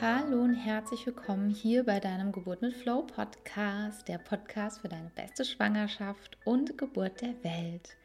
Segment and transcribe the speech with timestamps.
[0.00, 5.10] Hallo und herzlich willkommen hier bei deinem Geburt mit Flow Podcast, der Podcast für deine
[5.16, 7.96] beste Schwangerschaft und Geburt der Welt.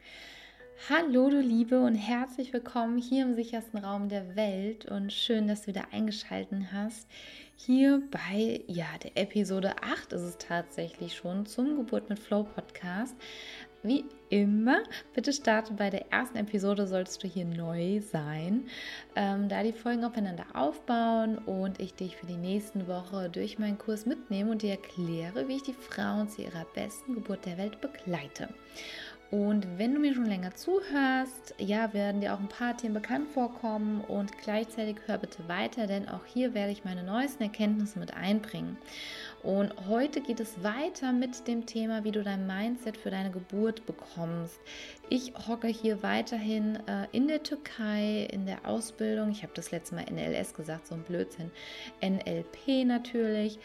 [0.88, 5.62] Hallo du Liebe und herzlich willkommen hier im sichersten Raum der Welt und schön, dass
[5.62, 7.06] du wieder eingeschaltet hast.
[7.54, 13.14] Hier bei ja, der Episode 8 ist es tatsächlich schon zum Geburt mit Flow Podcast.
[13.86, 14.82] Wie immer,
[15.12, 18.64] bitte starte bei der ersten Episode, sollst du hier neu sein,
[19.14, 23.76] ähm, da die Folgen aufeinander aufbauen und ich dich für die nächsten Woche durch meinen
[23.76, 27.82] Kurs mitnehme und dir erkläre, wie ich die Frauen zu ihrer besten Geburt der Welt
[27.82, 28.48] begleite.
[29.30, 33.28] Und wenn du mir schon länger zuhörst, ja, werden dir auch ein paar Themen bekannt
[33.28, 38.14] vorkommen und gleichzeitig hör bitte weiter, denn auch hier werde ich meine neuesten Erkenntnisse mit
[38.14, 38.78] einbringen.
[39.44, 43.84] Und heute geht es weiter mit dem Thema, wie du dein Mindset für deine Geburt
[43.84, 44.58] bekommst.
[45.10, 49.30] Ich hocke hier weiterhin äh, in der Türkei, in der Ausbildung.
[49.30, 51.50] Ich habe das letzte Mal NLS gesagt, so ein Blödsinn.
[52.02, 53.58] NLP natürlich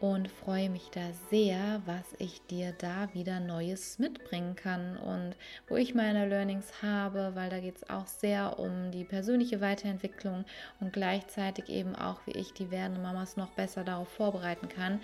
[0.00, 5.36] und freue mich da sehr, was ich dir da wieder Neues mitbringen kann und
[5.68, 10.44] wo ich meine Learnings habe, weil da geht es auch sehr um die persönliche Weiterentwicklung
[10.80, 15.00] und gleichzeitig eben auch, wie ich die werdenden Mamas noch besser darauf vorbereiten kann.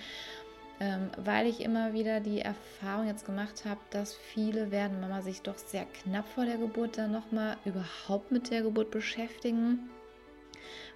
[0.80, 5.42] Ähm, weil ich immer wieder die Erfahrung jetzt gemacht habe, dass viele werden Mama sich
[5.42, 9.90] doch sehr knapp vor der Geburt dann nochmal überhaupt mit der Geburt beschäftigen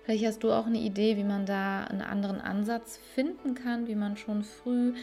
[0.05, 3.95] Vielleicht hast du auch eine Idee, wie man da einen anderen Ansatz finden kann, wie
[3.95, 4.95] man schon früh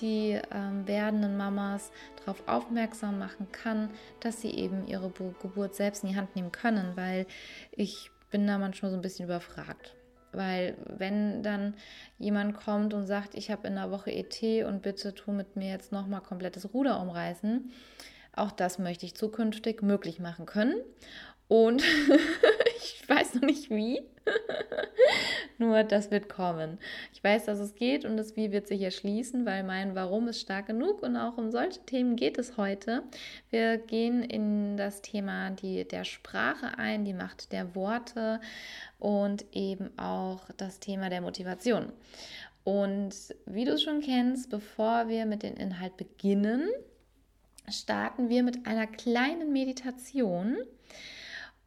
[0.00, 6.10] die ähm, werdenden Mamas darauf aufmerksam machen kann, dass sie eben ihre Geburt selbst in
[6.10, 7.26] die Hand nehmen können, weil
[7.72, 9.94] ich bin da manchmal so ein bisschen überfragt.
[10.32, 11.74] Weil wenn dann
[12.18, 15.70] jemand kommt und sagt, ich habe in der Woche ET und bitte tu mit mir
[15.70, 17.70] jetzt nochmal komplettes Ruder umreißen,
[18.34, 20.76] auch das möchte ich zukünftig möglich machen können.
[21.48, 21.82] Und
[22.82, 24.02] ich weiß noch nicht wie.
[25.58, 26.78] Nur das wird kommen.
[27.12, 30.40] Ich weiß, dass es geht und das Wie wird sich erschließen, weil mein Warum ist
[30.40, 33.02] stark genug und auch um solche Themen geht es heute.
[33.50, 38.40] Wir gehen in das Thema die, der Sprache ein, die Macht der Worte
[38.98, 41.92] und eben auch das Thema der Motivation.
[42.64, 43.14] Und
[43.46, 46.68] wie du es schon kennst, bevor wir mit dem Inhalt beginnen,
[47.68, 50.56] starten wir mit einer kleinen Meditation.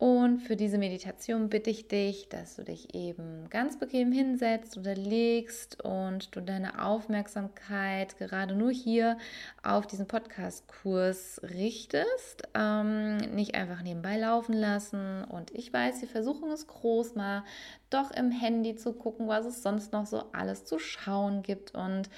[0.06, 4.94] Und für diese Meditation bitte ich dich, dass du dich eben ganz bequem hinsetzt oder
[4.94, 9.18] legst und du deine Aufmerksamkeit gerade nur hier
[9.64, 12.44] auf diesen Podcast-Kurs richtest.
[12.54, 15.24] Ähm, nicht einfach nebenbei laufen lassen.
[15.24, 17.44] Und ich weiß, die Versuchung ist groß, mal
[17.90, 21.74] doch im Handy zu gucken, was es sonst noch so alles zu schauen gibt.
[21.74, 22.12] Und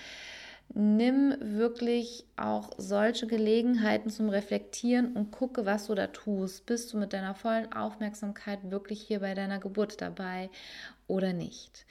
[0.74, 6.66] nimm wirklich auch solche Gelegenheiten zum Reflektieren und gucke, was du da tust.
[6.66, 10.50] Bist du mit deiner vollen Aufmerksamkeit wirklich hier bei deiner Geburt dabei
[11.08, 11.86] oder nicht?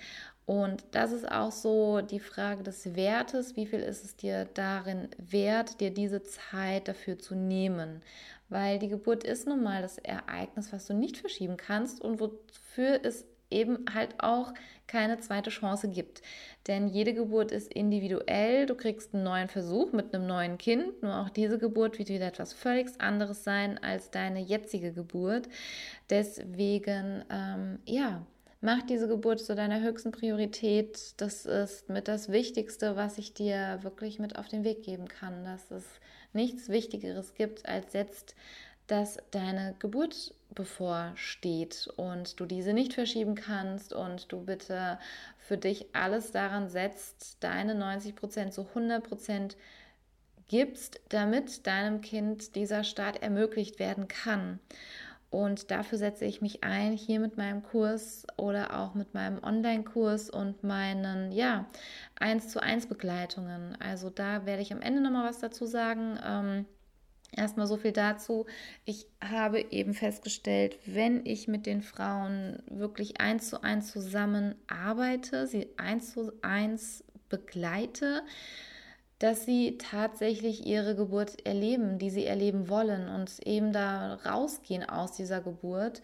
[0.46, 3.56] Und das ist auch so die Frage des Wertes.
[3.56, 8.00] Wie viel ist es dir darin wert, dir diese Zeit dafür zu nehmen?
[8.48, 13.00] Weil die Geburt ist nun mal das Ereignis, was du nicht verschieben kannst und wofür
[13.02, 14.52] es eben halt auch
[14.86, 16.22] keine zweite Chance gibt.
[16.66, 18.66] Denn jede Geburt ist individuell.
[18.66, 21.02] Du kriegst einen neuen Versuch mit einem neuen Kind.
[21.02, 25.48] Nur auch diese Geburt wird wieder etwas völlig anderes sein als deine jetzige Geburt.
[26.10, 28.24] Deswegen, ähm, ja,
[28.60, 31.14] mach diese Geburt zu deiner höchsten Priorität.
[31.16, 35.44] Das ist mit das Wichtigste, was ich dir wirklich mit auf den Weg geben kann.
[35.44, 35.84] Dass es
[36.32, 38.34] nichts Wichtigeres gibt, als jetzt
[38.86, 44.98] dass deine Geburt bevorsteht und du diese nicht verschieben kannst und du bitte
[45.38, 49.56] für dich alles daran setzt, deine 90 Prozent zu 100 Prozent
[50.48, 54.60] gibst, damit deinem Kind dieser Start ermöglicht werden kann.
[55.28, 60.30] Und dafür setze ich mich ein, hier mit meinem Kurs oder auch mit meinem Online-Kurs
[60.30, 61.66] und meinen, ja,
[62.20, 63.76] 1 zu 1 Begleitungen.
[63.80, 66.18] Also da werde ich am Ende nochmal was dazu sagen.
[66.24, 66.66] Ähm,
[67.36, 68.46] Erstmal so viel dazu.
[68.86, 75.46] Ich habe eben festgestellt, wenn ich mit den Frauen wirklich eins zu eins zusammen arbeite,
[75.46, 78.22] sie eins zu eins begleite,
[79.18, 85.12] dass sie tatsächlich ihre Geburt erleben, die sie erleben wollen und eben da rausgehen aus
[85.12, 86.02] dieser Geburt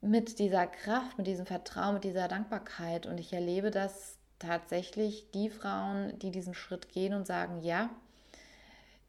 [0.00, 3.06] mit dieser Kraft, mit diesem Vertrauen, mit dieser Dankbarkeit.
[3.06, 7.90] Und ich erlebe, dass tatsächlich die Frauen, die diesen Schritt gehen und sagen, ja,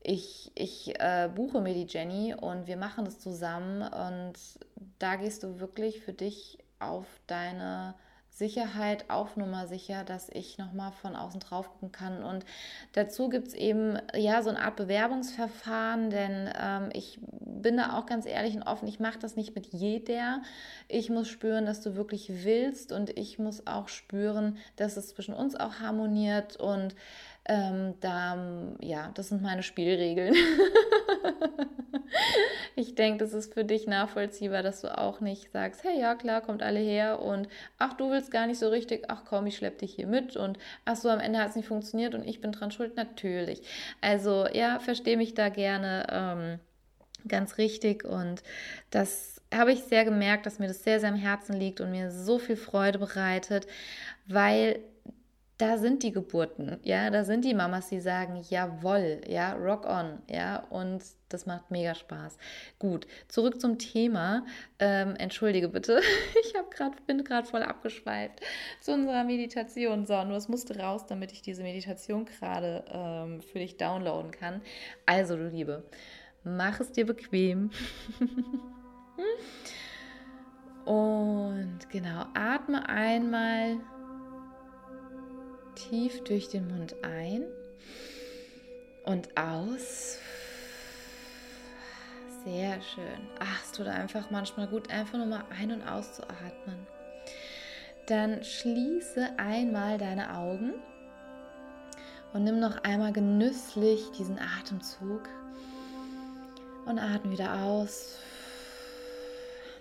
[0.04, 4.34] ich, ich äh, buche mir die Jenny und wir machen das zusammen und
[5.00, 7.96] da gehst du wirklich für dich auf deine
[8.36, 12.24] Sicherheit auf Nummer sicher, dass ich nochmal von außen drauf gucken kann.
[12.24, 12.46] Und
[12.94, 18.08] dazu gibt es eben ja so eine Art Bewerbungsverfahren, denn ähm, ich bin da auch
[18.08, 20.42] ganz ehrlich und offen, ich mache das nicht mit jeder.
[20.88, 25.36] Ich muss spüren, dass du wirklich willst und ich muss auch spüren, dass es zwischen
[25.36, 26.96] uns auch harmoniert und
[27.46, 30.34] ähm, da, ja, das sind meine Spielregeln.
[32.76, 36.42] ich denke, das ist für dich nachvollziehbar, dass du auch nicht sagst, hey, ja, klar,
[36.42, 39.80] kommt alle her und ach, du willst gar nicht so richtig, ach komm, ich schlepp
[39.80, 42.54] dich hier mit und ach so, am Ende hat es nicht funktioniert und ich bin
[42.54, 43.62] dran schuld, natürlich.
[44.00, 46.60] Also, ja, verstehe mich da gerne ähm,
[47.28, 48.42] ganz richtig und
[48.90, 52.10] das habe ich sehr gemerkt, dass mir das sehr, sehr am Herzen liegt und mir
[52.10, 53.68] so viel Freude bereitet,
[54.26, 54.80] weil
[55.58, 60.20] da sind die Geburten, ja, da sind die Mamas, die sagen, jawoll, ja, rock on,
[60.28, 62.38] ja, und das macht mega Spaß.
[62.80, 64.46] Gut, zurück zum Thema.
[64.80, 66.02] Ähm, entschuldige bitte,
[66.44, 68.42] ich hab grad, bin gerade voll abgeschweift
[68.82, 70.06] zu unserer Meditation.
[70.06, 74.62] So, nur es musste raus, damit ich diese Meditation gerade ähm, für dich downloaden kann.
[75.06, 75.84] Also, du Liebe,
[76.44, 77.70] mach es dir bequem.
[80.86, 83.80] Und genau, atme einmal
[85.76, 87.46] tief durch den Mund ein
[89.06, 90.20] und aus.
[92.46, 93.30] Sehr schön.
[93.40, 96.88] Ach, es tut einfach manchmal gut, einfach nur mal ein- und auszuatmen.
[98.08, 100.74] Dann schließe einmal deine Augen
[102.34, 105.30] und nimm noch einmal genüsslich diesen Atemzug
[106.86, 108.20] und atme wieder aus.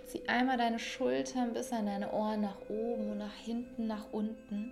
[0.07, 4.71] Zieh einmal deine Schultern bis an deine Ohren nach oben und nach hinten, nach unten.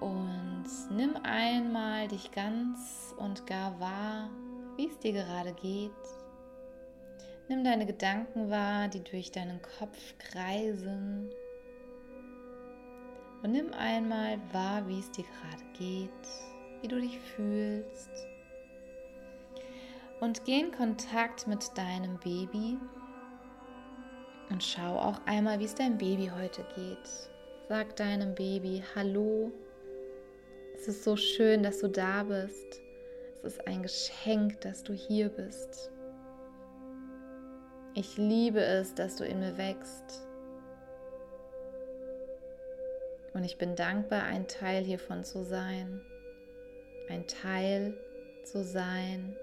[0.00, 4.28] Und nimm einmal dich ganz und gar wahr,
[4.76, 5.90] wie es dir gerade geht.
[7.48, 11.30] Nimm deine Gedanken wahr, die durch deinen Kopf kreisen.
[13.42, 16.10] Und nimm einmal wahr, wie es dir gerade geht,
[16.82, 18.10] wie du dich fühlst.
[20.20, 22.78] Und geh in Kontakt mit deinem Baby
[24.50, 27.30] und schau auch einmal, wie es deinem Baby heute geht.
[27.68, 29.52] Sag deinem Baby Hallo
[30.76, 32.80] es ist so schön, dass du da bist.
[33.34, 35.90] Es ist ein Geschenk, dass du hier bist.
[37.94, 40.26] Ich liebe es, dass du in mir wächst.
[43.32, 46.02] Und ich bin dankbar, ein Teil hiervon zu sein.
[47.08, 47.96] Ein Teil
[48.44, 49.36] zu sein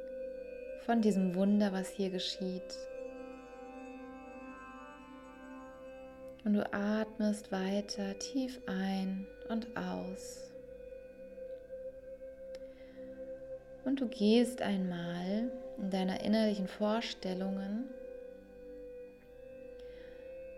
[0.85, 2.77] von diesem Wunder, was hier geschieht.
[6.45, 10.52] Und du atmest weiter tief ein und aus.
[13.85, 17.89] Und du gehst einmal in deiner innerlichen Vorstellungen,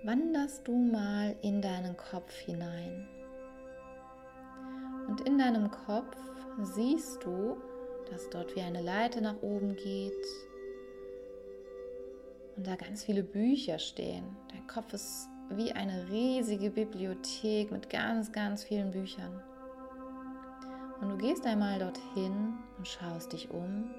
[0.03, 3.07] wanderst du mal in deinen Kopf hinein.
[5.07, 6.17] Und in deinem Kopf
[6.61, 7.57] siehst du,
[8.11, 10.13] dass dort wie eine Leiter nach oben geht
[12.55, 14.37] und da ganz viele Bücher stehen.
[14.51, 19.41] Dein Kopf ist wie eine riesige Bibliothek mit ganz, ganz vielen Büchern.
[21.01, 23.89] Und du gehst einmal dorthin und schaust dich um.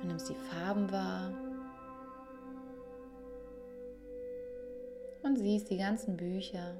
[0.00, 1.32] Du nimmst die Farben wahr.
[5.22, 6.74] Und siehst die ganzen Bücher.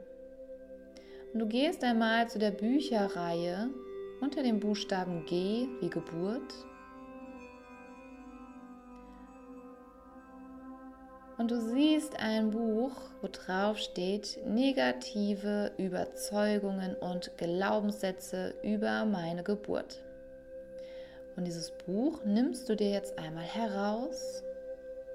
[1.33, 3.71] Und du gehst einmal zu der Bücherreihe
[4.21, 6.67] unter dem Buchstaben G wie Geburt
[11.41, 12.93] und du siehst ein Buch,
[13.23, 20.03] wo drauf steht negative Überzeugungen und Glaubenssätze über meine Geburt.
[21.37, 24.43] Und dieses Buch nimmst du dir jetzt einmal heraus.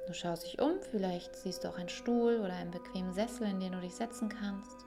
[0.07, 3.59] Du schaust dich um, vielleicht siehst du auch einen Stuhl oder einen bequemen Sessel, in
[3.59, 4.77] den du dich setzen kannst.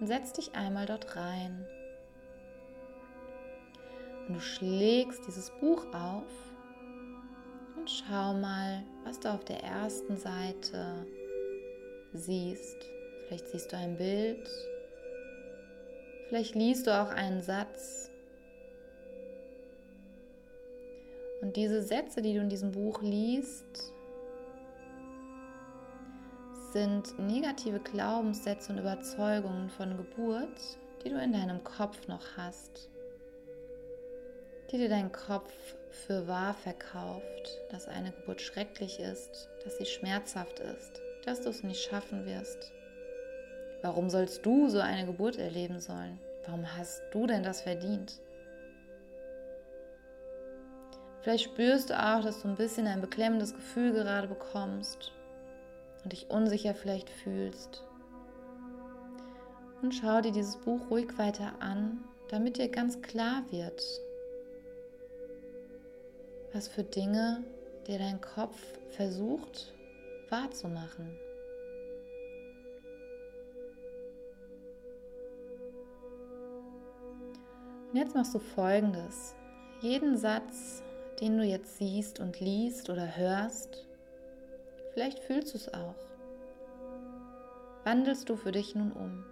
[0.00, 1.66] Und setz dich einmal dort rein.
[4.26, 6.24] Und du schlägst dieses Buch auf
[7.84, 11.06] und schau mal, was du auf der ersten Seite
[12.14, 12.78] siehst.
[13.26, 14.48] Vielleicht siehst du ein Bild,
[16.26, 18.10] vielleicht liest du auch einen Satz.
[21.42, 23.92] Und diese Sätze, die du in diesem Buch liest,
[26.72, 32.88] sind negative Glaubenssätze und Überzeugungen von Geburt, die du in deinem Kopf noch hast,
[34.72, 35.52] die dir dein Kopf
[35.94, 41.62] für wahr verkauft, dass eine Geburt schrecklich ist, dass sie schmerzhaft ist, dass du es
[41.62, 42.72] nicht schaffen wirst.
[43.82, 46.18] Warum sollst du so eine Geburt erleben sollen?
[46.46, 48.20] Warum hast du denn das verdient?
[51.22, 55.12] Vielleicht spürst du auch, dass du ein bisschen ein beklemmendes Gefühl gerade bekommst.
[56.02, 57.82] und dich unsicher vielleicht fühlst.
[59.80, 63.82] Und schau dir dieses Buch ruhig weiter an, damit dir ganz klar wird,
[66.54, 67.42] was für Dinge
[67.86, 68.56] dir dein Kopf
[68.90, 69.74] versucht
[70.30, 71.18] wahrzumachen.
[77.90, 79.34] Und jetzt machst du folgendes.
[79.80, 80.82] Jeden Satz,
[81.20, 83.86] den du jetzt siehst und liest oder hörst,
[84.92, 85.94] vielleicht fühlst du es auch,
[87.82, 89.24] wandelst du für dich nun um.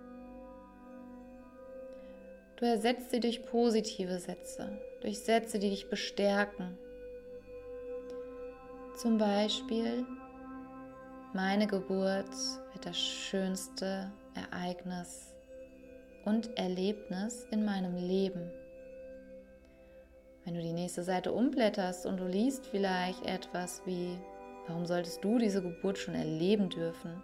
[2.56, 6.78] Du ersetzt sie durch positive Sätze, durch Sätze, die dich bestärken.
[8.94, 10.04] Zum Beispiel,
[11.32, 12.28] meine Geburt
[12.72, 15.34] wird das schönste Ereignis
[16.26, 18.50] und Erlebnis in meinem Leben.
[20.44, 24.18] Wenn du die nächste Seite umblätterst und du liest vielleicht etwas wie,
[24.66, 27.22] warum solltest du diese Geburt schon erleben dürfen?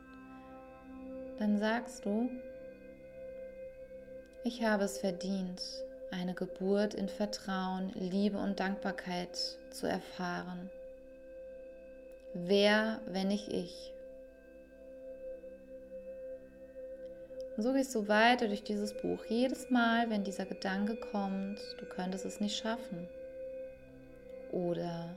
[1.38, 2.30] Dann sagst du,
[4.42, 5.62] ich habe es verdient,
[6.10, 9.36] eine Geburt in Vertrauen, Liebe und Dankbarkeit
[9.70, 10.70] zu erfahren.
[12.46, 13.92] Wer, wenn nicht ich?
[17.56, 19.24] Und so gehst du weiter durch dieses Buch.
[19.28, 23.08] Jedes Mal, wenn dieser Gedanke kommt, du könntest es nicht schaffen.
[24.52, 25.10] Oder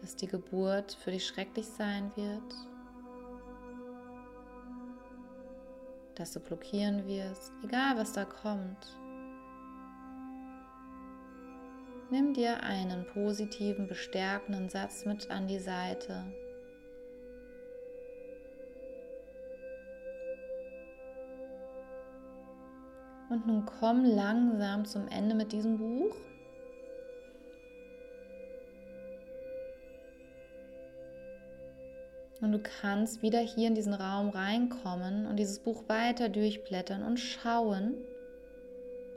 [0.00, 2.54] dass die Geburt für dich schrecklich sein wird.
[6.14, 8.96] Dass du blockieren wirst, egal was da kommt.
[12.10, 16.24] Nimm dir einen positiven, bestärkenden Satz mit an die Seite
[23.36, 26.16] Und nun komm langsam zum Ende mit diesem Buch.
[32.40, 37.18] Und du kannst wieder hier in diesen Raum reinkommen und dieses Buch weiter durchblättern und
[37.18, 37.94] schauen,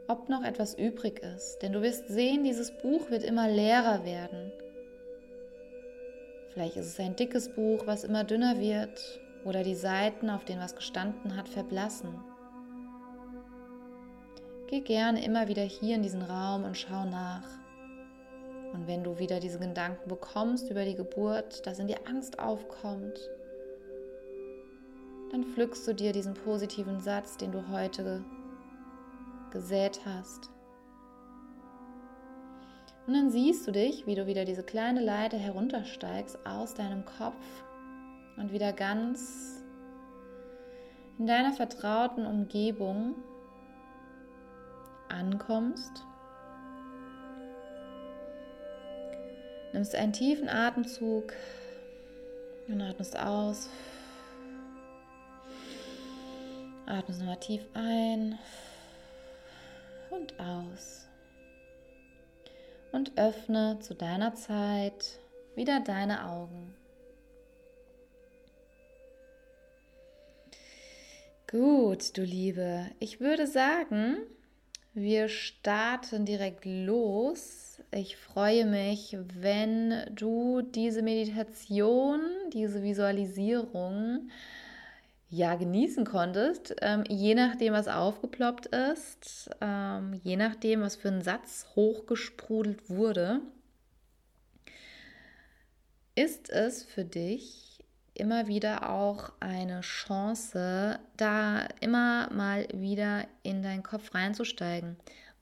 [0.09, 1.59] ob noch etwas übrig ist.
[1.61, 4.51] Denn du wirst sehen, dieses Buch wird immer leerer werden.
[6.51, 8.99] Vielleicht ist es ein dickes Buch, was immer dünner wird,
[9.45, 12.28] oder die Seiten, auf denen was gestanden hat, verblassen.
[14.69, 17.47] Geh gerne immer wieder hier in diesen Raum und schau nach.
[18.71, 23.19] Und wenn du wieder diese Gedanken bekommst über die Geburt, dass in dir Angst aufkommt,
[25.31, 28.23] dann pflückst du dir diesen positiven Satz, den du heute
[29.49, 30.51] gesät hast.
[33.07, 37.63] Und dann siehst du dich, wie du wieder diese kleine Leiter heruntersteigst aus deinem Kopf
[38.37, 39.63] und wieder ganz
[41.17, 43.15] in deiner vertrauten Umgebung
[45.09, 46.03] ankommst.
[49.73, 51.33] Nimmst einen tiefen Atemzug
[52.67, 53.69] und atmest aus.
[56.85, 58.39] Atmest nochmal tief ein
[60.09, 61.07] und aus.
[62.91, 65.19] Und öffne zu deiner Zeit
[65.55, 66.73] wieder deine Augen.
[71.49, 72.91] Gut, du Liebe.
[72.99, 74.17] Ich würde sagen,
[75.01, 77.81] wir starten direkt los.
[77.91, 82.21] Ich freue mich, wenn du diese Meditation,
[82.53, 84.29] diese Visualisierung
[85.29, 91.21] ja genießen konntest, ähm, je nachdem, was aufgeploppt ist, ähm, je nachdem, was für ein
[91.21, 93.41] Satz hochgesprudelt wurde,
[96.15, 97.68] ist es für dich
[98.19, 104.97] immer wieder auch eine Chance, da immer mal wieder in deinen Kopf reinzusteigen.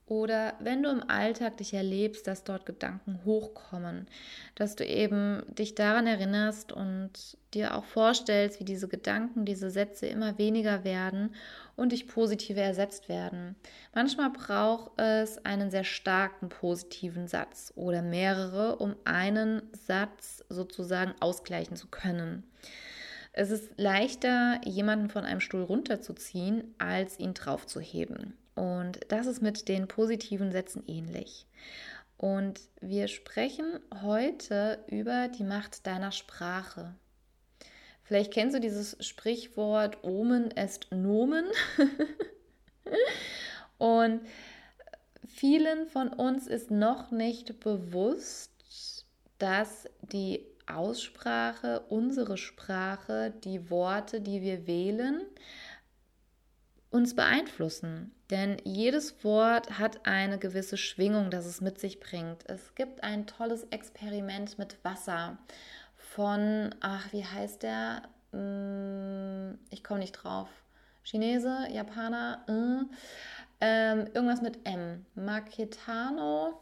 [0.08, 4.06] Oder wenn du im Alltag dich erlebst, dass dort Gedanken hochkommen,
[4.54, 7.10] dass du eben dich daran erinnerst und
[7.52, 11.34] dir auch vorstellst, wie diese Gedanken, diese Sätze immer weniger werden
[11.76, 13.54] und durch positive ersetzt werden.
[13.94, 21.76] Manchmal braucht es einen sehr starken positiven Satz oder mehrere, um einen Satz sozusagen ausgleichen
[21.76, 22.44] zu können.
[23.34, 28.32] Es ist leichter, jemanden von einem Stuhl runterzuziehen, als ihn draufzuheben.
[28.58, 31.46] Und das ist mit den positiven Sätzen ähnlich.
[32.16, 36.92] Und wir sprechen heute über die Macht deiner Sprache.
[38.02, 41.44] Vielleicht kennst du dieses Sprichwort Omen est Nomen.
[43.78, 44.22] Und
[45.24, 48.50] vielen von uns ist noch nicht bewusst,
[49.38, 55.22] dass die Aussprache, unsere Sprache, die Worte, die wir wählen,
[56.90, 58.12] uns beeinflussen.
[58.30, 62.48] Denn jedes Wort hat eine gewisse Schwingung, das es mit sich bringt.
[62.48, 65.38] Es gibt ein tolles Experiment mit Wasser
[65.96, 68.02] von, ach, wie heißt der?
[68.32, 70.48] Mm, ich komme nicht drauf.
[71.04, 72.84] Chinese, Japaner, äh,
[73.60, 75.06] ähm, irgendwas mit M.
[75.14, 76.60] Maketano.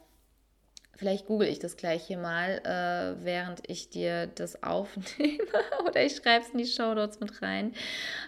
[0.97, 5.45] Vielleicht google ich das gleich hier mal, äh, während ich dir das aufnehme.
[5.87, 7.75] Oder ich schreibe es in die Show Notes mit rein.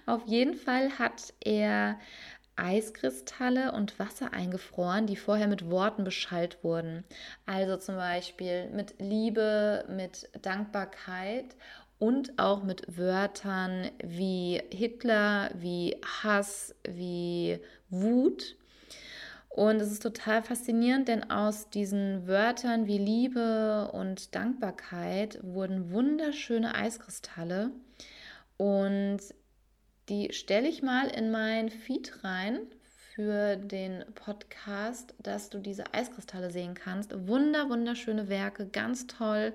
[0.07, 1.99] Auf jeden Fall hat er
[2.57, 7.05] Eiskristalle und Wasser eingefroren, die vorher mit Worten beschallt wurden.
[7.47, 11.57] Also zum Beispiel mit Liebe, mit Dankbarkeit
[11.99, 18.58] und auch mit Wörtern wie Hitler, wie Hass, wie Wut.
[19.59, 26.77] Und es ist total faszinierend, denn aus diesen Wörtern wie Liebe und Dankbarkeit wurden wunderschöne
[26.77, 27.73] Eiskristalle.
[28.57, 29.19] Und
[30.09, 32.61] die stelle ich mal in mein Feed rein
[33.17, 37.27] für den Podcast, dass du diese Eiskristalle sehen kannst.
[37.27, 39.53] Wunder, wunderschöne Werke, ganz toll.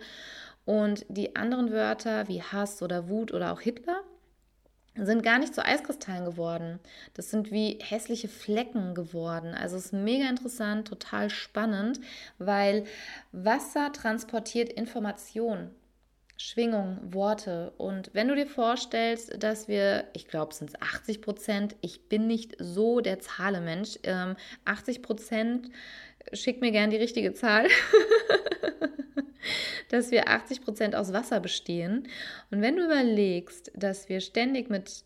[0.65, 4.03] Und die anderen Wörter wie Hass oder Wut oder auch Hitler
[4.95, 6.79] sind gar nicht zu Eiskristallen geworden.
[7.13, 9.53] Das sind wie hässliche Flecken geworden.
[9.53, 12.00] Also es ist mega interessant, total spannend,
[12.38, 12.85] weil
[13.31, 15.71] Wasser transportiert Information.
[16.38, 17.73] Schwingung, Worte.
[17.77, 22.27] Und wenn du dir vorstellst, dass wir, ich glaube, es sind 80 Prozent, ich bin
[22.27, 24.35] nicht so der Zahlemensch, ähm,
[24.65, 25.69] 80 Prozent,
[26.33, 27.67] schick mir gern die richtige Zahl,
[29.89, 32.07] dass wir 80 Prozent aus Wasser bestehen.
[32.51, 35.03] Und wenn du überlegst, dass wir ständig mit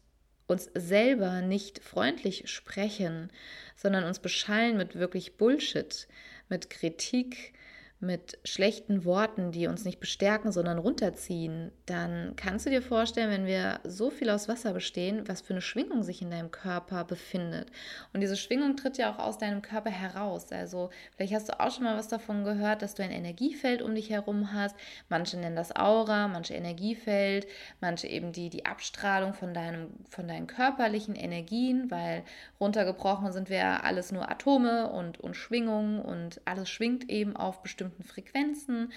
[0.48, 3.30] uns selber nicht freundlich sprechen,
[3.76, 6.08] sondern uns beschallen mit wirklich Bullshit,
[6.50, 7.54] mit Kritik,
[8.00, 13.48] mit schlechten Worten, die uns nicht bestärken, sondern runterziehen, dann kannst du dir vorstellen, wenn
[13.48, 17.72] wir so viel aus Wasser bestehen, was für eine Schwingung sich in deinem Körper befindet.
[18.14, 20.52] Und diese Schwingung tritt ja auch aus deinem Körper heraus.
[20.52, 23.96] Also vielleicht hast du auch schon mal was davon gehört, dass du ein Energiefeld um
[23.96, 24.76] dich herum hast.
[25.10, 27.48] Manche nennen das Aura, manche Energiefeld,
[27.82, 32.24] manche eben die, die Abstrahlung von, deinem, von deinen körperlichen Energien, weil
[32.60, 37.87] runtergebrochen sind wir alles nur Atome und, und Schwingungen und alles schwingt eben auf bestimmte
[37.88, 38.92] bestimmten Frequenzen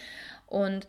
[0.47, 0.87] und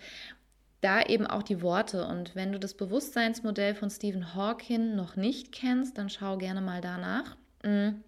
[0.82, 2.06] da eben auch die Worte.
[2.08, 6.82] Und wenn du das Bewusstseinsmodell von Stephen Hawking noch nicht kennst, dann schau gerne mal
[6.82, 7.36] danach.
[7.64, 8.02] Mm.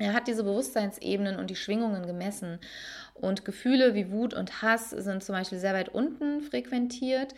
[0.00, 2.60] Er hat diese Bewusstseinsebenen und die Schwingungen gemessen.
[3.14, 7.34] Und Gefühle wie Wut und Hass sind zum Beispiel sehr weit unten frequentiert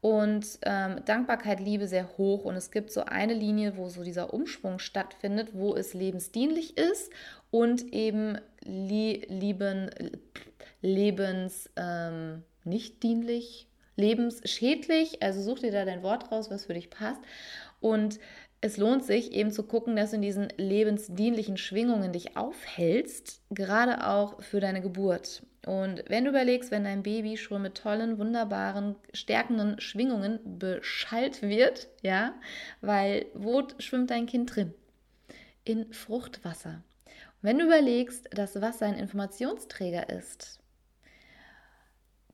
[0.00, 2.44] und ähm, Dankbarkeit, Liebe sehr hoch.
[2.44, 7.10] Und es gibt so eine Linie, wo so dieser Umschwung stattfindet, wo es lebensdienlich ist
[7.50, 9.90] und eben li lieben,
[10.84, 13.66] lebens ähm, nicht dienlich,
[13.96, 15.22] lebensschädlich.
[15.22, 17.20] Also such dir da dein Wort raus, was für dich passt.
[17.80, 18.20] Und
[18.60, 24.06] es lohnt sich eben zu gucken, dass du in diesen lebensdienlichen Schwingungen dich aufhältst, gerade
[24.06, 25.42] auch für deine Geburt.
[25.66, 31.88] Und wenn du überlegst, wenn dein Baby schon mit tollen, wunderbaren, stärkenden Schwingungen beschallt wird,
[32.02, 32.34] ja,
[32.82, 34.74] weil wo schwimmt dein Kind drin?
[35.64, 36.82] In Fruchtwasser.
[37.06, 40.58] Und wenn du überlegst, dass Wasser ein Informationsträger ist,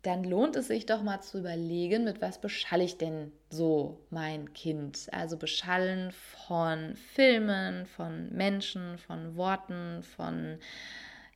[0.03, 4.53] dann lohnt es sich doch mal zu überlegen, mit was beschalle ich denn so mein
[4.55, 5.09] Kind?
[5.13, 10.59] Also beschallen von Filmen, von Menschen, von Worten, von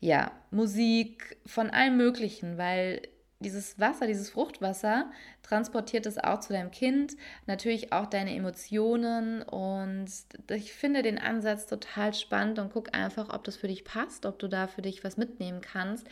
[0.00, 3.02] ja, Musik, von allem Möglichen, weil
[3.40, 5.10] dieses Wasser, dieses Fruchtwasser
[5.42, 10.06] transportiert es auch zu deinem Kind, natürlich auch deine Emotionen und
[10.50, 14.38] ich finde den Ansatz total spannend und guck einfach, ob das für dich passt, ob
[14.38, 16.06] du da für dich was mitnehmen kannst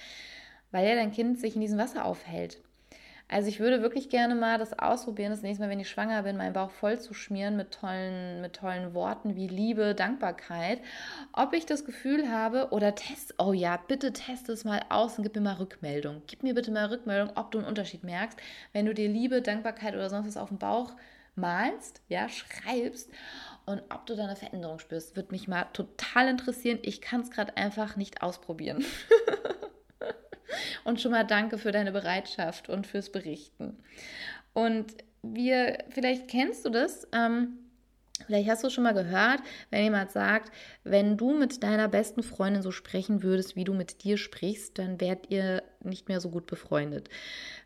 [0.72, 2.60] weil ja dein Kind sich in diesem Wasser aufhält.
[3.28, 6.36] Also ich würde wirklich gerne mal das ausprobieren, das nächste Mal, wenn ich schwanger bin,
[6.36, 10.80] meinen Bauch voll zu schmieren mit tollen, mit tollen Worten wie Liebe, Dankbarkeit.
[11.32, 15.22] Ob ich das Gefühl habe oder test, oh ja, bitte test es mal aus und
[15.22, 16.20] gib mir mal Rückmeldung.
[16.26, 18.38] Gib mir bitte mal Rückmeldung, ob du einen Unterschied merkst,
[18.74, 20.92] wenn du dir Liebe, Dankbarkeit oder sonst was auf den Bauch
[21.34, 23.10] malst, ja, schreibst
[23.64, 26.80] und ob du da eine Veränderung spürst, würde mich mal total interessieren.
[26.82, 28.84] Ich kann es gerade einfach nicht ausprobieren.
[30.84, 33.76] Und schon mal danke für deine Bereitschaft und fürs Berichten.
[34.52, 37.58] Und wir, vielleicht kennst du das, ähm,
[38.26, 40.52] Vielleicht hast du schon mal gehört, wenn jemand sagt,
[40.84, 45.00] wenn du mit deiner besten Freundin so sprechen würdest, wie du mit dir sprichst, dann
[45.00, 47.08] wärt ihr nicht mehr so gut befreundet.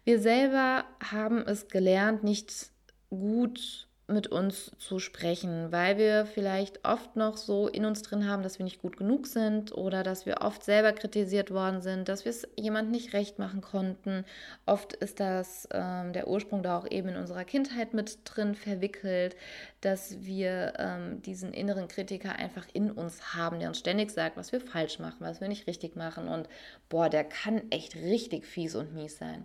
[0.04, 2.70] Wir selber haben es gelernt, nicht
[3.10, 8.44] gut mit uns zu sprechen, weil wir vielleicht oft noch so in uns drin haben,
[8.44, 12.24] dass wir nicht gut genug sind oder dass wir oft selber kritisiert worden sind, dass
[12.24, 14.24] wir es jemand nicht recht machen konnten.
[14.64, 19.34] Oft ist das ähm, der Ursprung da auch eben in unserer Kindheit mit drin verwickelt,
[19.80, 24.52] dass wir ähm, diesen inneren Kritiker einfach in uns haben, der uns ständig sagt, was
[24.52, 26.48] wir falsch machen, was wir nicht richtig machen und
[26.88, 29.44] boah, der kann echt richtig fies und mies sein.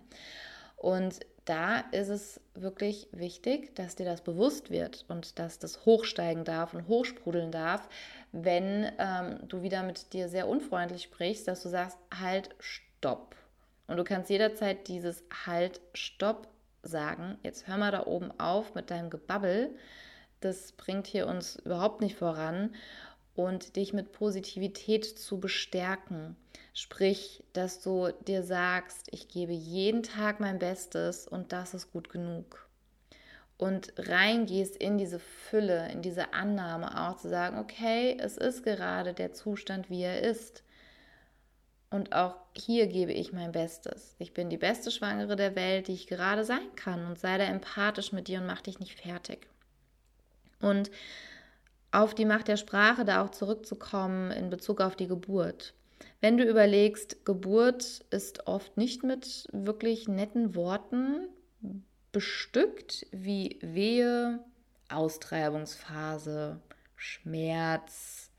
[0.76, 6.44] Und da ist es wirklich wichtig, dass dir das bewusst wird und dass das hochsteigen
[6.44, 7.88] darf und hochsprudeln darf,
[8.30, 13.34] wenn ähm, du wieder mit dir sehr unfreundlich sprichst, dass du sagst, halt, stopp.
[13.88, 16.46] Und du kannst jederzeit dieses halt, stopp
[16.82, 17.38] sagen.
[17.42, 19.74] Jetzt hör mal da oben auf mit deinem Gebabbel.
[20.40, 22.74] Das bringt hier uns überhaupt nicht voran.
[23.34, 26.36] Und dich mit Positivität zu bestärken.
[26.74, 32.10] Sprich, dass du dir sagst, ich gebe jeden Tag mein Bestes und das ist gut
[32.10, 32.68] genug.
[33.58, 39.14] Und reingehst in diese Fülle, in diese Annahme auch zu sagen, okay, es ist gerade
[39.14, 40.62] der Zustand, wie er ist.
[41.92, 44.16] Und auch hier gebe ich mein Bestes.
[44.18, 47.06] Ich bin die beste Schwangere der Welt, die ich gerade sein kann.
[47.06, 49.46] Und sei da empathisch mit dir und mach dich nicht fertig.
[50.60, 50.90] Und
[51.92, 55.74] auf die Macht der Sprache da auch zurückzukommen in Bezug auf die Geburt.
[56.20, 61.28] Wenn du überlegst, Geburt ist oft nicht mit wirklich netten Worten
[62.10, 64.40] bestückt wie Wehe,
[64.88, 66.60] Austreibungsphase,
[66.96, 68.30] Schmerz,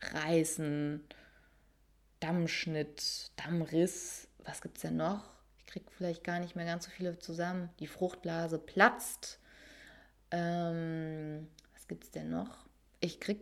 [0.00, 1.04] Reißen,
[2.20, 5.30] Dammschnitt, Dammriss, was gibt es denn noch?
[5.58, 7.70] Ich kriege vielleicht gar nicht mehr ganz so viele zusammen.
[7.80, 9.38] Die Fruchtblase platzt.
[10.30, 12.66] Ähm, was gibt es denn noch?
[13.02, 13.40] Ich kriege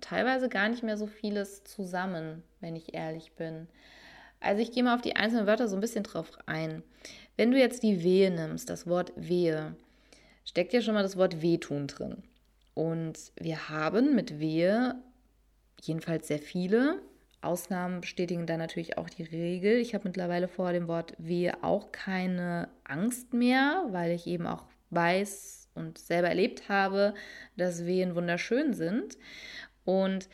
[0.00, 3.66] teilweise gar nicht mehr so vieles zusammen, wenn ich ehrlich bin.
[4.40, 6.82] Also ich gehe mal auf die einzelnen Wörter so ein bisschen drauf ein.
[7.36, 9.74] Wenn du jetzt die Wehe nimmst, das Wort Wehe,
[10.44, 12.22] steckt ja schon mal das Wort Wehtun drin.
[12.74, 14.96] Und wir haben mit Wehe
[15.82, 17.00] jedenfalls sehr viele.
[17.40, 19.78] Ausnahmen bestätigen dann natürlich auch die Regel.
[19.78, 24.64] Ich habe mittlerweile vor dem Wort Wehe auch keine Angst mehr, weil ich eben auch
[24.90, 27.14] weiß und selber erlebt habe,
[27.56, 29.18] dass Wehen wunderschön sind.
[29.84, 30.28] Und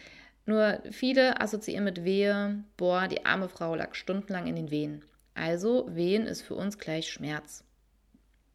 [0.47, 5.05] nur viele assoziieren mit Wehe, boah, die arme Frau lag stundenlang in den Wehen.
[5.35, 7.65] Also Wehen ist für uns gleich Schmerz.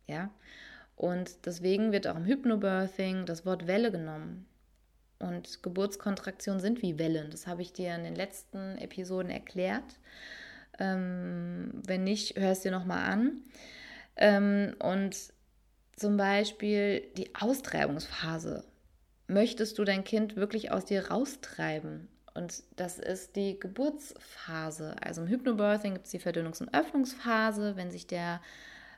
[0.08, 0.30] Ja?
[0.96, 4.46] Und deswegen wird auch im Hypnobirthing das Wort Welle genommen.
[5.20, 7.32] Und Geburtskontraktionen sind wie Wellen.
[7.32, 10.00] Das habe ich dir in den letzten Episoden erklärt.
[10.78, 13.42] Ähm, wenn nicht, hör es dir nochmal an.
[14.18, 15.34] Ähm, und
[15.96, 18.66] zum Beispiel die Austreibungsphase
[19.28, 22.10] möchtest du dein Kind wirklich aus dir raustreiben?
[22.34, 24.96] Und das ist die Geburtsphase.
[25.02, 28.42] Also im Hypnobirthing gibt es die Verdünnungs- und Öffnungsphase, wenn sich der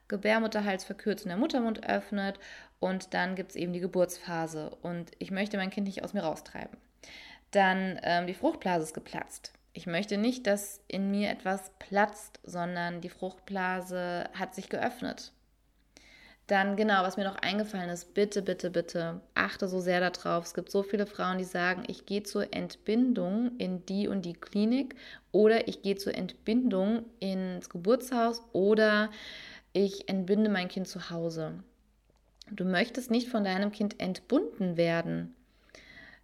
[0.07, 2.39] Gebärmutterhals verkürzt und der Muttermund öffnet.
[2.79, 4.71] Und dann gibt es eben die Geburtsphase.
[4.81, 6.77] Und ich möchte mein Kind nicht aus mir raustreiben.
[7.51, 9.53] Dann ähm, die Fruchtblase ist geplatzt.
[9.73, 15.31] Ich möchte nicht, dass in mir etwas platzt, sondern die Fruchtblase hat sich geöffnet.
[16.47, 20.45] Dann genau, was mir noch eingefallen ist, bitte, bitte, bitte, achte so sehr darauf.
[20.45, 24.33] Es gibt so viele Frauen, die sagen, ich gehe zur Entbindung in die und die
[24.33, 24.95] Klinik
[25.33, 29.09] oder ich gehe zur Entbindung ins Geburtshaus oder
[29.73, 31.51] ich entbinde mein Kind zu Hause.
[32.49, 35.35] Du möchtest nicht von deinem Kind entbunden werden.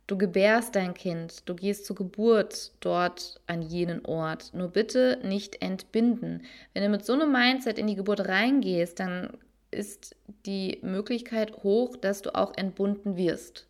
[0.08, 4.54] Du gebärst dein Kind, du gehst zur Geburt dort an jenen Ort.
[4.54, 6.44] Nur bitte nicht entbinden.
[6.74, 9.38] Wenn du mit so einem Mindset in die Geburt reingehst, dann
[9.74, 13.68] ist die Möglichkeit hoch, dass du auch entbunden wirst.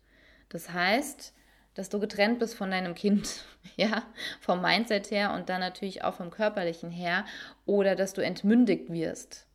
[0.48, 1.32] Das heißt,
[1.74, 3.44] dass du getrennt bist von deinem Kind,
[3.76, 4.04] ja,
[4.40, 7.24] vom Mindset her und dann natürlich auch vom körperlichen her,
[7.66, 9.46] oder dass du entmündigt wirst.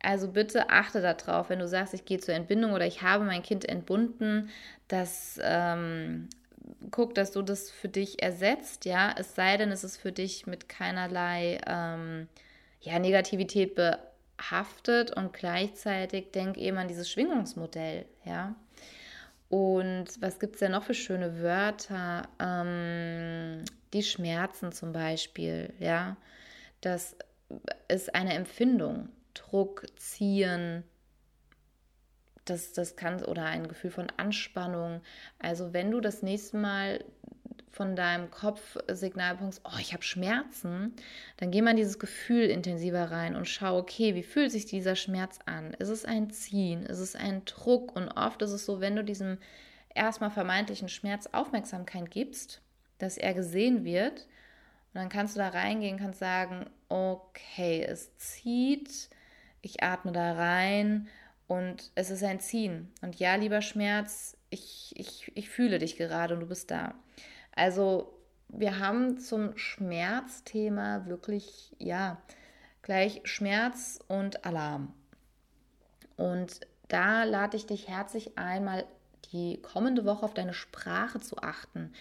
[0.00, 3.42] Also bitte achte darauf, wenn du sagst, ich gehe zur Entbindung oder ich habe mein
[3.42, 4.50] Kind entbunden,
[4.86, 6.28] dass ähm,
[6.90, 10.46] guck, dass du das für dich ersetzt, ja, es sei denn, es ist für dich
[10.46, 12.28] mit keinerlei ähm,
[12.80, 13.98] ja, Negativität be
[14.38, 18.54] haftet und gleichzeitig denk eben an dieses Schwingungsmodell, ja.
[19.48, 22.28] Und was gibt es denn noch für schöne Wörter?
[22.40, 26.16] Ähm, die Schmerzen zum Beispiel, ja.
[26.80, 27.16] Das
[27.88, 29.08] ist eine Empfindung.
[29.34, 30.84] Druck, Ziehen,
[32.44, 35.00] das, das kann, oder ein Gefühl von Anspannung.
[35.38, 37.04] Also wenn du das nächste Mal
[37.74, 40.94] von deinem Kopf Signalpunkt, oh, ich habe Schmerzen,
[41.38, 45.40] dann geh mal dieses Gefühl intensiver rein und schau, okay, wie fühlt sich dieser Schmerz
[45.46, 45.74] an?
[45.74, 46.84] Ist es ein Ziehen?
[46.84, 47.96] Ist es ein Druck?
[47.96, 49.38] Und oft ist es so, wenn du diesem
[49.92, 52.62] erstmal vermeintlichen Schmerz Aufmerksamkeit gibst,
[52.98, 59.08] dass er gesehen wird, und dann kannst du da reingehen, kannst sagen, okay, es zieht,
[59.62, 61.08] ich atme da rein
[61.48, 62.92] und es ist ein Ziehen.
[63.02, 66.94] Und ja, lieber Schmerz, ich, ich, ich fühle dich gerade und du bist da.
[67.54, 68.12] Also
[68.48, 72.18] wir haben zum Schmerzthema wirklich, ja,
[72.82, 74.92] gleich Schmerz und Alarm.
[76.16, 78.84] Und da lade ich dich herzlich ein, mal
[79.32, 81.92] die kommende Woche auf deine Sprache zu achten.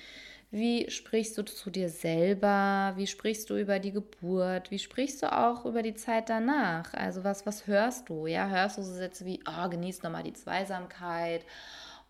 [0.51, 2.93] Wie sprichst du zu dir selber?
[2.95, 4.69] Wie sprichst du über die Geburt?
[4.69, 6.93] Wie sprichst du auch über die Zeit danach?
[6.93, 8.27] Also was, was hörst du?
[8.27, 11.43] Ja, hörst du so Sätze wie, oh, genieß nochmal die Zweisamkeit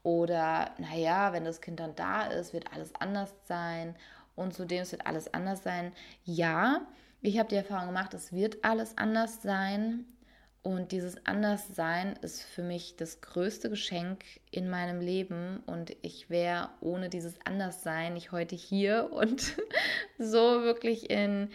[0.03, 3.95] oder, naja, wenn das Kind dann da ist, wird alles anders sein
[4.35, 5.93] und zudem es wird alles anders sein.
[6.25, 6.81] Ja,
[7.21, 10.05] ich habe die Erfahrung gemacht, es wird alles anders sein.
[10.61, 15.61] Und dieses Anderssein ist für mich das größte Geschenk in meinem Leben.
[15.65, 19.55] Und ich wäre ohne dieses Anderssein nicht heute hier und
[20.17, 21.49] so wirklich in,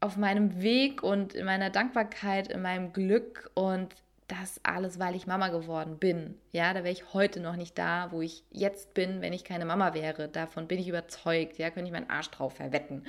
[0.00, 3.94] auf meinem Weg und in meiner Dankbarkeit, in meinem Glück und
[4.28, 6.38] das alles, weil ich Mama geworden bin.
[6.50, 9.64] Ja, da wäre ich heute noch nicht da, wo ich jetzt bin, wenn ich keine
[9.64, 10.28] Mama wäre.
[10.28, 11.58] Davon bin ich überzeugt.
[11.58, 13.06] Ja, könnte ich meinen Arsch drauf verwetten.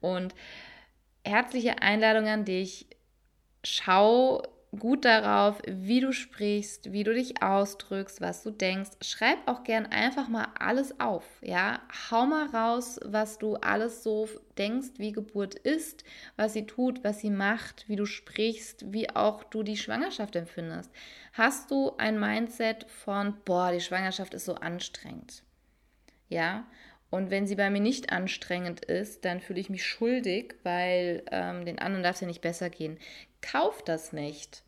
[0.00, 0.34] Und
[1.24, 2.86] herzliche Einladung an dich.
[3.64, 4.42] Schau
[4.76, 8.90] gut darauf, wie du sprichst, wie du dich ausdrückst, was du denkst.
[9.02, 11.80] Schreib auch gern einfach mal alles auf, ja?
[12.10, 16.04] Hau mal raus, was du alles so denkst, wie Geburt ist,
[16.36, 20.90] was sie tut, was sie macht, wie du sprichst, wie auch du die Schwangerschaft empfindest.
[21.32, 25.42] Hast du ein Mindset von, boah, die Schwangerschaft ist so anstrengend,
[26.28, 26.66] ja?
[27.14, 31.64] Und wenn sie bei mir nicht anstrengend ist, dann fühle ich mich schuldig, weil ähm,
[31.64, 32.98] den anderen darf es ja nicht besser gehen.
[33.40, 34.63] Kauf das nicht.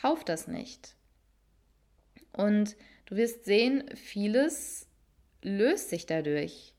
[0.00, 0.94] Kauf das nicht.
[2.32, 4.86] Und du wirst sehen, vieles
[5.42, 6.74] löst sich dadurch.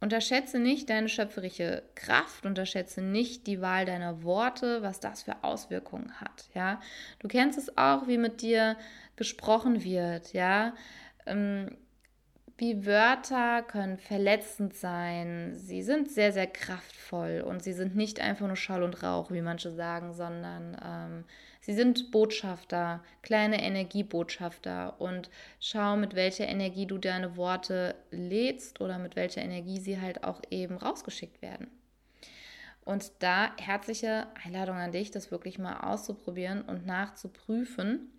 [0.00, 6.20] Unterschätze nicht deine schöpferische Kraft, unterschätze nicht die Wahl deiner Worte, was das für Auswirkungen
[6.20, 6.48] hat.
[6.54, 6.80] Ja,
[7.20, 8.76] du kennst es auch, wie mit dir
[9.14, 10.32] gesprochen wird.
[10.32, 10.74] Ja,
[11.26, 11.76] ähm,
[12.56, 15.54] wie Wörter können verletzend sein.
[15.54, 19.42] Sie sind sehr, sehr kraftvoll und sie sind nicht einfach nur Schall und Rauch, wie
[19.42, 21.24] manche sagen, sondern ähm,
[21.62, 25.00] sie sind Botschafter, kleine Energiebotschafter.
[25.00, 30.22] Und schau, mit welcher Energie du deine Worte lädst oder mit welcher Energie sie halt
[30.22, 31.68] auch eben rausgeschickt werden.
[32.84, 38.12] Und da herzliche Einladung an dich, das wirklich mal auszuprobieren und nachzuprüfen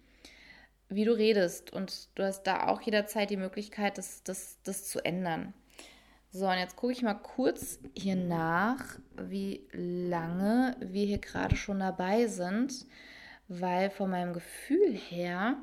[0.96, 1.72] wie du redest.
[1.72, 5.54] Und du hast da auch jederzeit die Möglichkeit, das, das, das zu ändern.
[6.32, 11.80] So, und jetzt gucke ich mal kurz hier nach, wie lange wir hier gerade schon
[11.80, 12.88] dabei sind,
[13.62, 15.58] weil von meinem Gefühl her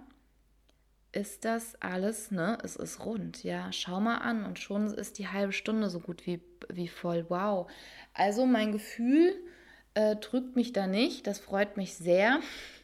[1.12, 2.59] ist das alles, ne?
[2.62, 3.72] Es ist rund, ja.
[3.72, 7.26] Schau mal an und schon ist die halbe Stunde so gut wie, wie voll.
[7.29, 7.70] Wow.
[8.14, 9.35] Also mein Gefühl
[9.94, 11.26] äh, drückt mich da nicht.
[11.26, 12.40] Das freut mich sehr.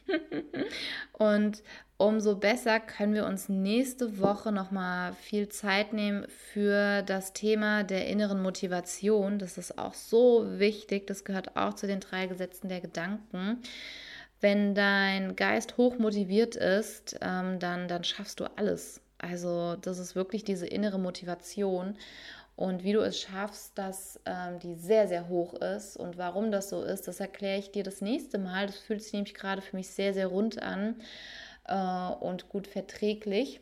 [1.13, 1.63] und
[1.97, 8.07] umso besser können wir uns nächste Woche nochmal viel Zeit nehmen für das Thema der
[8.07, 9.39] inneren Motivation.
[9.39, 11.07] Das ist auch so wichtig.
[11.07, 13.61] Das gehört auch zu den drei Gesetzen der Gedanken.
[14.39, 19.01] Wenn dein Geist hoch motiviert ist, ähm, dann, dann schaffst du alles.
[19.17, 21.97] Also das ist wirklich diese innere Motivation
[22.57, 26.69] und wie du es schaffst, dass ähm, die sehr, sehr hoch ist und warum das
[26.69, 28.65] so ist, das erkläre ich dir das nächste Mal.
[28.65, 30.95] Das fühlt sich nämlich gerade für mich sehr, sehr rund an
[31.67, 33.61] äh, und gut verträglich.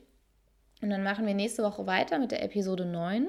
[0.82, 3.28] Und dann machen wir nächste Woche weiter mit der Episode 9.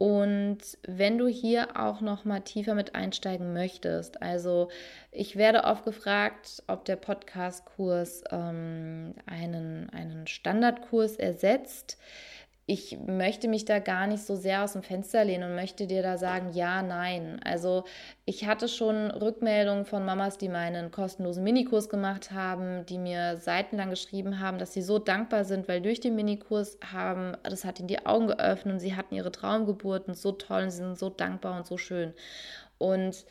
[0.00, 4.70] Und wenn du hier auch noch mal tiefer mit einsteigen möchtest, also
[5.12, 11.98] ich werde oft gefragt, ob der Podcast-Kurs ähm, einen, einen Standardkurs ersetzt
[12.70, 16.04] ich möchte mich da gar nicht so sehr aus dem Fenster lehnen und möchte dir
[16.04, 17.40] da sagen, ja, nein.
[17.42, 17.82] Also
[18.26, 23.90] ich hatte schon Rückmeldungen von Mamas, die meinen kostenlosen Minikurs gemacht haben, die mir seitenlang
[23.90, 27.88] geschrieben haben, dass sie so dankbar sind, weil durch den Minikurs haben, das hat ihnen
[27.88, 31.56] die Augen geöffnet und sie hatten ihre Traumgeburten so toll und sie sind so dankbar
[31.56, 32.14] und so schön.
[32.78, 33.26] Und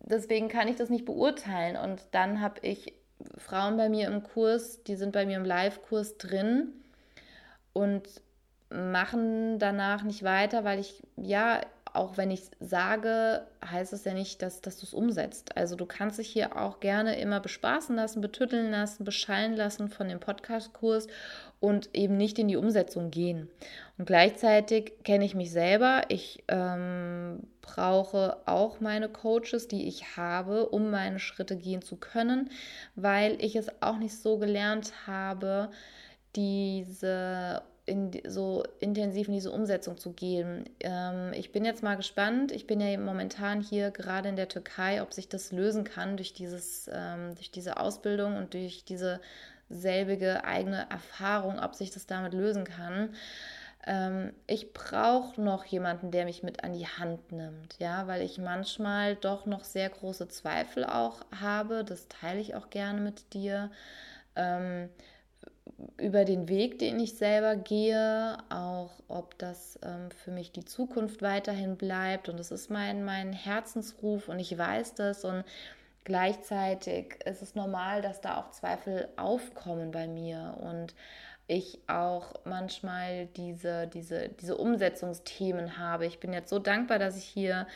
[0.00, 1.76] deswegen kann ich das nicht beurteilen.
[1.76, 2.94] Und dann habe ich
[3.36, 6.72] Frauen bei mir im Kurs, die sind bei mir im Live-Kurs drin
[7.74, 8.08] und
[8.70, 11.60] machen danach nicht weiter, weil ich, ja,
[11.94, 15.56] auch wenn ich sage, heißt es ja nicht, dass, dass du es umsetzt.
[15.56, 20.08] Also du kannst dich hier auch gerne immer bespaßen lassen, betütteln lassen, beschallen lassen von
[20.08, 21.08] dem Podcast-Kurs
[21.60, 23.48] und eben nicht in die Umsetzung gehen.
[23.96, 26.02] Und gleichzeitig kenne ich mich selber.
[26.08, 32.50] Ich ähm, brauche auch meine Coaches, die ich habe, um meine Schritte gehen zu können,
[32.94, 35.70] weil ich es auch nicht so gelernt habe,
[36.36, 40.68] diese in, so intensiv in diese Umsetzung zu gehen.
[40.80, 42.52] Ähm, ich bin jetzt mal gespannt.
[42.52, 46.34] Ich bin ja momentan hier gerade in der Türkei, ob sich das lösen kann durch,
[46.34, 49.20] dieses, ähm, durch diese Ausbildung und durch diese
[49.70, 53.14] selbige eigene Erfahrung, ob sich das damit lösen kann.
[53.86, 58.38] Ähm, ich brauche noch jemanden, der mich mit an die Hand nimmt, ja, weil ich
[58.38, 61.84] manchmal doch noch sehr große Zweifel auch habe.
[61.84, 63.70] Das teile ich auch gerne mit dir.
[64.36, 64.88] Ähm,
[65.98, 71.22] über den Weg, den ich selber gehe, auch ob das ähm, für mich die Zukunft
[71.22, 72.28] weiterhin bleibt.
[72.28, 75.24] Und es ist mein, mein Herzensruf und ich weiß das.
[75.24, 75.44] Und
[76.04, 80.94] gleichzeitig ist es normal, dass da auch Zweifel aufkommen bei mir und
[81.48, 86.06] ich auch manchmal diese, diese, diese Umsetzungsthemen habe.
[86.06, 87.66] Ich bin jetzt so dankbar, dass ich hier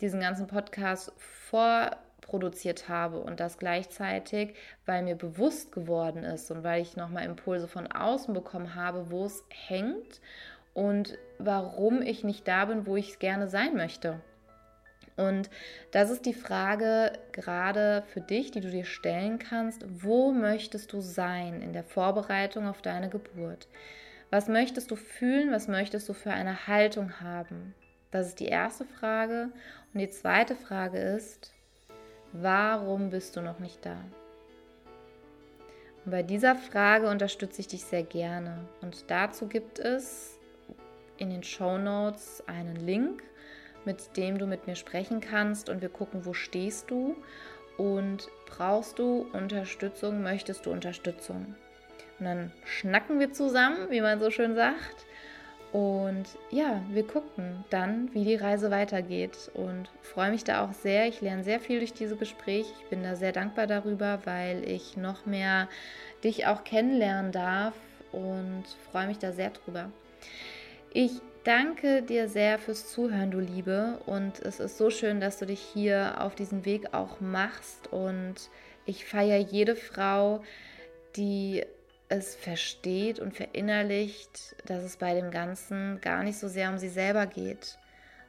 [0.00, 4.54] diesen ganzen Podcast vor produziert habe und das gleichzeitig,
[4.86, 9.24] weil mir bewusst geworden ist und weil ich nochmal Impulse von außen bekommen habe, wo
[9.24, 10.20] es hängt
[10.74, 14.20] und warum ich nicht da bin, wo ich gerne sein möchte.
[15.16, 15.50] Und
[15.90, 19.84] das ist die Frage gerade für dich, die du dir stellen kannst.
[20.02, 23.68] Wo möchtest du sein in der Vorbereitung auf deine Geburt?
[24.30, 25.52] Was möchtest du fühlen?
[25.52, 27.74] Was möchtest du für eine Haltung haben?
[28.10, 29.50] Das ist die erste Frage.
[29.92, 31.52] Und die zweite Frage ist,
[32.32, 33.96] Warum bist du noch nicht da?
[36.04, 38.66] Und bei dieser Frage unterstütze ich dich sehr gerne.
[38.80, 40.38] Und dazu gibt es
[41.18, 43.22] in den Show Notes einen Link,
[43.84, 47.16] mit dem du mit mir sprechen kannst und wir gucken, wo stehst du
[47.76, 51.54] und brauchst du Unterstützung, möchtest du Unterstützung.
[52.18, 55.06] Und dann schnacken wir zusammen, wie man so schön sagt,
[55.72, 61.06] und ja, wir gucken dann, wie die Reise weitergeht und freue mich da auch sehr.
[61.06, 62.72] Ich lerne sehr viel durch diese Gespräche.
[62.80, 65.68] Ich bin da sehr dankbar darüber, weil ich noch mehr
[66.24, 67.74] dich auch kennenlernen darf
[68.10, 69.90] und freue mich da sehr drüber.
[70.92, 71.12] Ich
[71.44, 74.00] danke dir sehr fürs Zuhören, du Liebe.
[74.06, 77.92] Und es ist so schön, dass du dich hier auf diesen Weg auch machst.
[77.92, 78.34] Und
[78.86, 80.42] ich feiere jede Frau,
[81.14, 81.64] die
[82.10, 86.88] es versteht und verinnerlicht, dass es bei dem Ganzen gar nicht so sehr um sie
[86.88, 87.78] selber geht,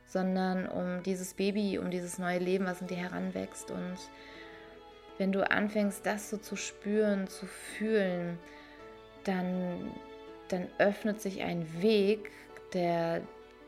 [0.05, 3.71] sondern um dieses Baby, um dieses neue Leben, was in dir heranwächst.
[3.71, 3.97] Und
[5.17, 8.37] wenn du anfängst, das so zu spüren, zu fühlen,
[9.23, 9.91] dann,
[10.49, 12.31] dann öffnet sich ein Weg,
[12.73, 13.21] der,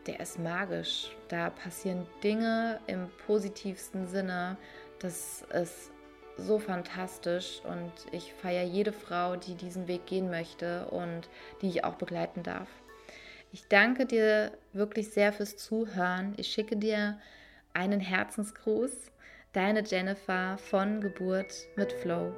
[0.06, 1.10] der ist magisch.
[1.28, 4.58] Da passieren Dinge im positivsten Sinne,
[5.00, 5.90] dass es
[6.38, 11.30] so fantastisch und ich feiere jede Frau, die diesen Weg gehen möchte und
[11.62, 12.68] die ich auch begleiten darf.
[13.52, 16.34] Ich danke dir wirklich sehr fürs Zuhören.
[16.38, 17.20] Ich schicke dir
[17.74, 19.12] einen Herzensgruß.
[19.54, 22.34] Deine Jennifer von Geburt mit Flow.